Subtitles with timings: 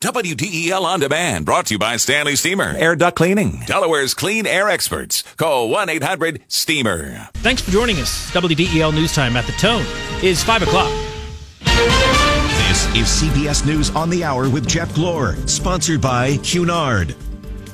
[0.00, 2.72] WDEL On Demand, brought to you by Stanley Steamer.
[2.76, 3.64] Air duct cleaning.
[3.66, 5.24] Delaware's clean air experts.
[5.36, 7.30] Call 1-800-STEAMER.
[7.34, 8.30] Thanks for joining us.
[8.30, 9.84] WDEL News Time at the Tone
[10.22, 10.88] is 5 o'clock.
[11.64, 17.16] This is CBS News on the Hour with Jeff Glor, sponsored by Cunard.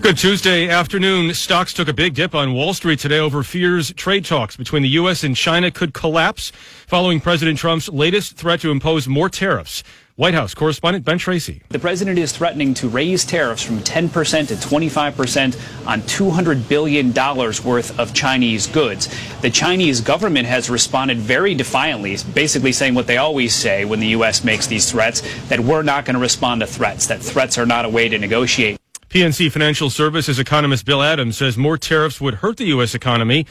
[0.00, 1.32] Good Tuesday afternoon.
[1.34, 4.88] Stocks took a big dip on Wall Street today over fears trade talks between the
[4.90, 5.22] U.S.
[5.22, 6.50] and China could collapse
[6.88, 9.84] following President Trump's latest threat to impose more tariffs.
[10.18, 11.62] White House correspondent Ben Tracy.
[11.68, 18.00] The president is threatening to raise tariffs from 10% to 25% on $200 billion worth
[18.00, 19.08] of Chinese goods.
[19.42, 24.08] The Chinese government has responded very defiantly, basically saying what they always say when the
[24.08, 24.42] U.S.
[24.42, 27.84] makes these threats that we're not going to respond to threats, that threats are not
[27.84, 28.76] a way to negotiate.
[29.10, 32.92] PNC Financial Services economist Bill Adams says more tariffs would hurt the U.S.
[32.92, 33.46] economy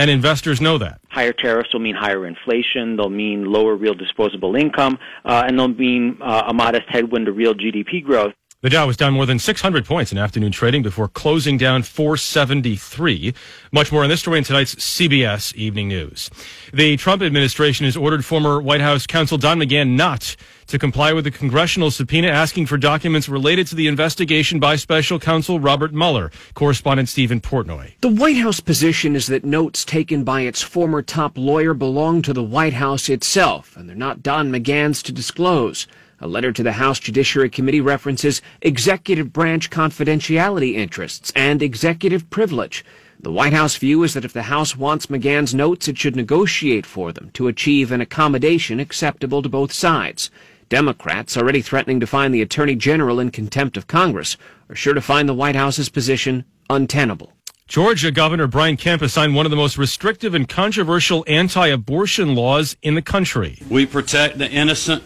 [0.00, 0.98] and investors know that.
[1.10, 2.96] Higher tariffs will mean higher inflation.
[2.96, 7.32] They'll mean lower real disposable income, uh, and they'll mean uh, a modest headwind to
[7.32, 8.32] real GDP growth.
[8.62, 13.32] The Dow was down more than 600 points in afternoon trading before closing down 473.
[13.72, 16.28] Much more on this story in tonight's CBS Evening News.
[16.70, 20.36] The Trump administration has ordered former White House counsel Don McGahn not
[20.66, 25.18] to comply with a congressional subpoena asking for documents related to the investigation by special
[25.18, 26.30] counsel Robert Mueller.
[26.52, 27.94] Correspondent Stephen Portnoy.
[28.02, 32.34] The White House position is that notes taken by its former top lawyer belong to
[32.34, 35.86] the White House itself, and they're not Don McGahn's to disclose.
[36.22, 42.84] A letter to the House Judiciary Committee references executive branch confidentiality interests and executive privilege.
[43.18, 46.84] The White House view is that if the House wants McGahn's notes, it should negotiate
[46.84, 50.30] for them to achieve an accommodation acceptable to both sides.
[50.68, 54.36] Democrats, already threatening to find the Attorney General in contempt of Congress,
[54.68, 57.32] are sure to find the White House's position untenable.
[57.66, 62.34] Georgia Governor Brian Kemp has signed one of the most restrictive and controversial anti abortion
[62.34, 63.58] laws in the country.
[63.70, 65.02] We protect the innocent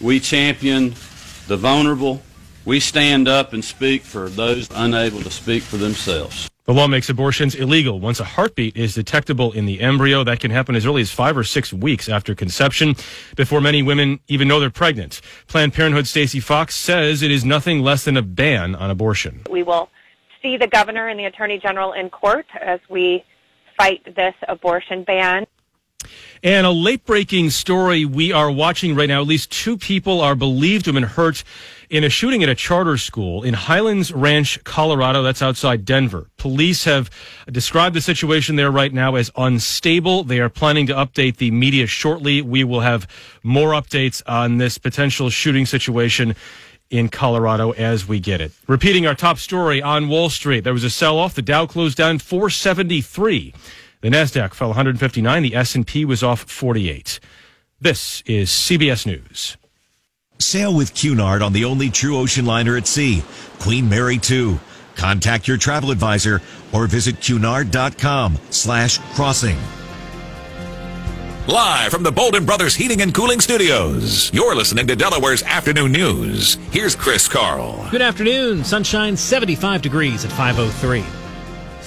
[0.00, 0.90] we champion
[1.46, 2.22] the vulnerable.
[2.64, 6.48] We stand up and speak for those unable to speak for themselves.
[6.64, 10.22] The law makes abortions illegal once a heartbeat is detectable in the embryo.
[10.22, 12.94] That can happen as early as five or six weeks after conception,
[13.36, 15.22] before many women even know they're pregnant.
[15.46, 19.44] Planned Parenthood Staci Fox says it is nothing less than a ban on abortion.
[19.48, 19.88] We will
[20.42, 23.24] see the governor and the attorney general in court as we
[23.78, 25.46] fight this abortion ban.
[26.42, 29.20] And a late breaking story we are watching right now.
[29.20, 31.42] At least two people are believed to have been hurt
[31.90, 35.22] in a shooting at a charter school in Highlands Ranch, Colorado.
[35.22, 36.28] That's outside Denver.
[36.36, 37.10] Police have
[37.50, 40.22] described the situation there right now as unstable.
[40.22, 42.40] They are planning to update the media shortly.
[42.40, 43.08] We will have
[43.42, 46.36] more updates on this potential shooting situation
[46.90, 48.52] in Colorado as we get it.
[48.66, 51.34] Repeating our top story on Wall Street, there was a sell off.
[51.34, 53.54] The Dow closed down 473.
[54.00, 55.42] The Nasdaq fell 159.
[55.42, 57.18] The S&P was off 48.
[57.80, 59.56] This is CBS News.
[60.38, 63.24] Sail with Cunard on the only true ocean liner at sea,
[63.58, 64.58] Queen Mary 2.
[64.94, 66.40] Contact your travel advisor
[66.72, 69.58] or visit cunard.com slash crossing.
[71.48, 76.54] Live from the Bolden Brothers Heating and Cooling Studios, you're listening to Delaware's Afternoon News.
[76.70, 77.88] Here's Chris Carl.
[77.90, 78.64] Good afternoon.
[78.64, 81.02] Sunshine 75 degrees at 503.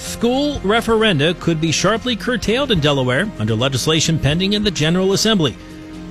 [0.02, 5.56] School referenda could be sharply curtailed in Delaware under legislation pending in the General Assembly.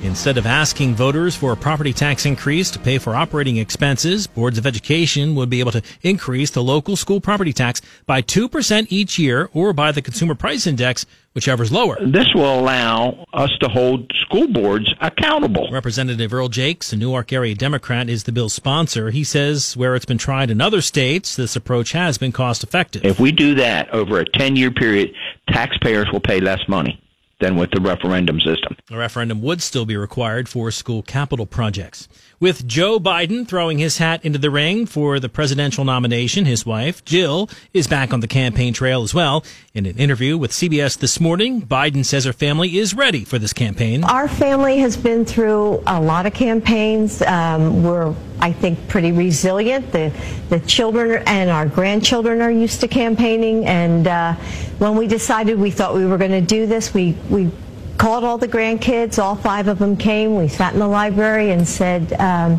[0.04, 4.58] Instead of asking voters for a property tax increase to pay for operating expenses, boards
[4.58, 9.20] of education would be able to increase the local school property tax by 2% each
[9.20, 11.98] year or by the consumer price index, whichever is lower.
[12.04, 15.70] This will allow us to hold school boards accountable.
[15.72, 19.12] Representative Earl Jaques, a Newark area Democrat, is the bill's sponsor.
[19.12, 23.06] He says where it's been tried in other states, this approach has been cost effective.
[23.06, 25.14] If we do that over a 10 year period,
[25.48, 27.00] taxpayers will pay less money
[27.42, 28.78] than with the referendum system.
[28.90, 32.08] A referendum would still be required for school capital projects.
[32.40, 37.04] With Joe Biden throwing his hat into the ring for the presidential nomination, his wife,
[37.04, 39.44] Jill, is back on the campaign trail as well.
[39.74, 43.54] In an interview with CBS this morning, Biden says her family is ready for this
[43.54, 44.04] campaign.
[44.04, 47.22] Our family has been through a lot of campaigns.
[47.22, 49.92] Um, we're, I think, pretty resilient.
[49.92, 50.12] The,
[50.50, 53.66] the children and our grandchildren are used to campaigning.
[53.68, 54.34] And uh,
[54.80, 57.52] when we decided we thought we were going to do this, we, we
[57.98, 59.20] called all the grandkids.
[59.20, 60.36] All five of them came.
[60.36, 62.58] We sat in the library and said, um,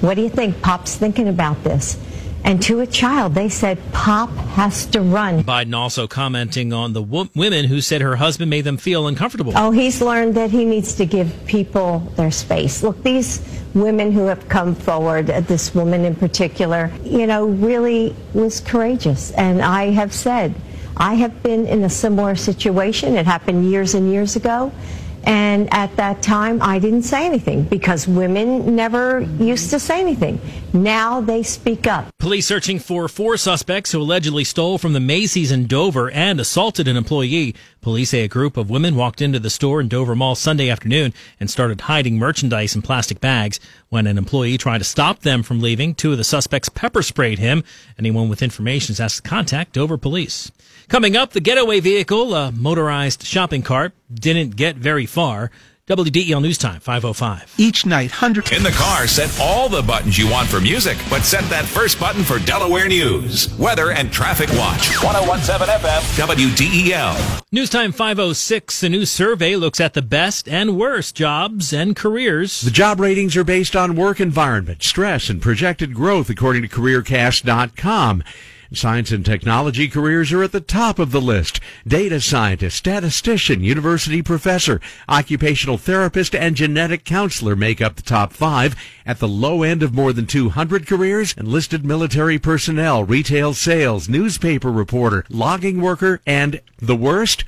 [0.00, 0.60] What do you think?
[0.60, 1.98] Pop's thinking about this.
[2.44, 5.44] And to a child, they said, Pop has to run.
[5.44, 9.52] Biden also commenting on the w- women who said her husband made them feel uncomfortable.
[9.56, 12.82] Oh, he's learned that he needs to give people their space.
[12.82, 13.40] Look, these
[13.74, 19.30] women who have come forward, uh, this woman in particular, you know, really was courageous.
[19.32, 20.54] And I have said,
[20.96, 23.16] I have been in a similar situation.
[23.16, 24.72] It happened years and years ago.
[25.24, 30.40] And at that time, I didn't say anything because women never used to say anything.
[30.72, 32.11] Now they speak up.
[32.22, 36.86] Police searching for four suspects who allegedly stole from the Macy's in Dover and assaulted
[36.86, 37.52] an employee.
[37.80, 41.12] Police say a group of women walked into the store in Dover Mall Sunday afternoon
[41.40, 43.58] and started hiding merchandise in plastic bags.
[43.88, 47.40] When an employee tried to stop them from leaving, two of the suspects pepper sprayed
[47.40, 47.64] him.
[47.98, 50.52] Anyone with information is asked to contact Dover Police.
[50.86, 55.50] Coming up, the getaway vehicle, a motorized shopping cart, didn't get very far.
[55.88, 57.56] WDEL News Time, 505.
[57.58, 61.22] Each night, hundred In the car, set all the buttons you want for music, but
[61.22, 64.94] set that first button for Delaware news, weather, and traffic watch.
[65.02, 67.42] 1017 FM, WDEL.
[67.50, 68.80] News Time 506.
[68.84, 72.60] A new survey looks at the best and worst jobs and careers.
[72.60, 78.22] The job ratings are based on work environment, stress, and projected growth, according to CareerCast.com.
[78.74, 81.60] Science and technology careers are at the top of the list.
[81.86, 84.80] Data scientist, statistician, university professor,
[85.10, 88.74] occupational therapist, and genetic counselor make up the top five.
[89.04, 94.72] At the low end of more than 200 careers, enlisted military personnel, retail sales, newspaper
[94.72, 97.44] reporter, logging worker, and the worst,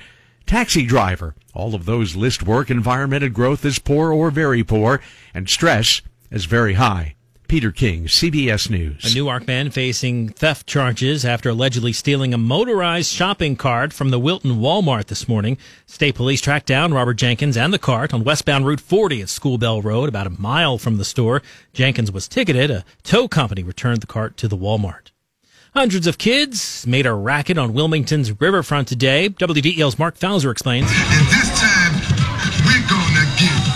[0.47, 1.35] taxi driver.
[1.55, 5.01] All of those list work environment and growth as poor or very poor,
[5.33, 7.15] and stress as very high.
[7.55, 9.13] Peter King, CBS News.
[9.13, 14.19] A Newark man facing theft charges after allegedly stealing a motorized shopping cart from the
[14.19, 15.57] Wilton Walmart this morning.
[15.87, 19.57] State police tracked down Robert Jenkins and the cart on westbound Route 40 at School
[19.57, 21.43] Bell Road, about a mile from the store.
[21.73, 22.73] Jenkins was ticketed.
[22.73, 25.13] A tow company returned the cart to the Walmart.
[25.75, 29.29] Hundreds of kids made a racket on Wilmington's riverfront today.
[29.29, 30.91] WDEL's Mark Fowser explains.
[30.93, 31.93] And this time,
[32.67, 33.74] we're gonna get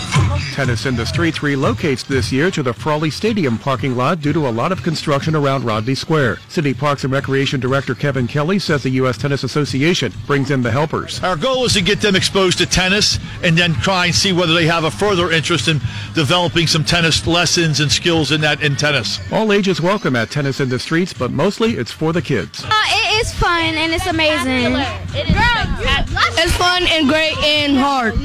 [0.59, 4.45] Tennis in the Streets relocates this year to the Frawley Stadium parking lot due to
[4.45, 6.39] a lot of construction around Rodney Square.
[6.49, 9.17] City Parks and Recreation Director Kevin Kelly says the U.S.
[9.17, 11.23] Tennis Association brings in the helpers.
[11.23, 14.53] Our goal is to get them exposed to tennis and then try and see whether
[14.53, 15.79] they have a further interest in
[16.13, 19.17] developing some tennis lessons and skills in that in tennis.
[19.31, 22.65] All ages welcome at Tennis in the Streets, but mostly it's for the kids.
[22.65, 24.73] Uh, it is fun and it's amazing.
[25.15, 25.39] It is
[26.37, 28.15] it's fun and great and hard.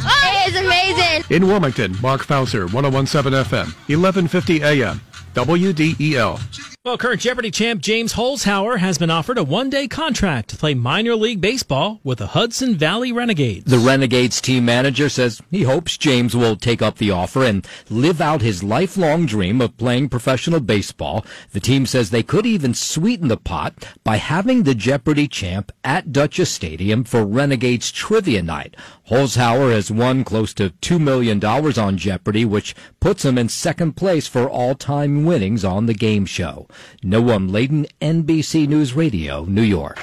[0.00, 1.24] Oh, it is amazing.
[1.34, 5.00] In Wilmington, Mark Fowser, 1017 FM, 1150 AM,
[5.34, 6.57] WDEL.
[6.88, 10.72] Well, current Jeopardy champ James Holzhauer has been offered a one day contract to play
[10.72, 13.70] minor league baseball with the Hudson Valley Renegades.
[13.70, 18.22] The Renegades team manager says he hopes James will take up the offer and live
[18.22, 21.26] out his lifelong dream of playing professional baseball.
[21.52, 26.10] The team says they could even sweeten the pot by having the Jeopardy champ at
[26.10, 28.74] Dutchess Stadium for Renegades Trivia Night.
[29.10, 34.26] Holzhauer has won close to $2 million on Jeopardy, which puts him in second place
[34.26, 36.66] for all time winnings on the game show.
[37.02, 39.98] Noam Layden, NBC News Radio, New York.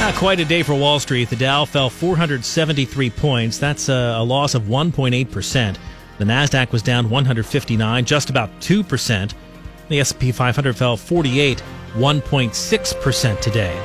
[0.00, 1.30] Not quite a day for Wall Street.
[1.30, 3.58] The Dow fell 473 points.
[3.58, 5.76] That's a, a loss of 1.8%.
[6.18, 9.34] The Nasdaq was down 159, just about 2%.
[9.88, 11.62] The S&P 500 fell 48,
[11.94, 13.82] 1.6% today.